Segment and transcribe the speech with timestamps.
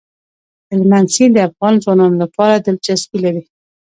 [0.71, 3.43] هلمند سیند د افغان ځوانانو لپاره دلچسپي لري.